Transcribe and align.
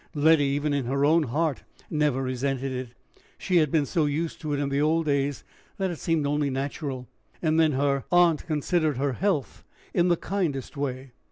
Letty, 0.15 0.45
even 0.45 0.73
in 0.73 0.85
her 0.85 1.05
own 1.05 1.21
heart, 1.25 1.61
never 1.91 2.23
resented 2.23 2.71
it. 2.71 2.95
She 3.37 3.57
had 3.57 3.69
been 3.69 3.85
so 3.85 4.07
used 4.07 4.41
to 4.41 4.51
it 4.51 4.59
in 4.59 4.69
the 4.69 4.81
old 4.81 5.05
days, 5.05 5.43
that 5.77 5.91
it 5.91 5.99
seemed 5.99 6.25
only 6.25 6.49
natural. 6.49 7.07
And 7.39 7.59
then 7.59 7.73
her 7.73 8.05
aunt 8.11 8.47
considered 8.47 8.97
her 8.97 9.13
health 9.13 9.63
in 9.93 10.07
the 10.07 10.17
kindest 10.17 10.75
way. 10.75 11.11